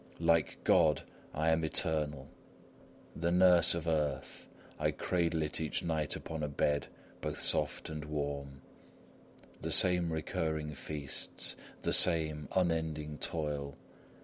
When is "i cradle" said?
4.79-5.43